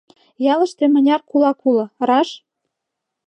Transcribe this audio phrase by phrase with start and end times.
[0.53, 2.29] Ялыште мыняр кулак уло, раш?